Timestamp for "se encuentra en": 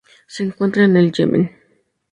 0.25-0.97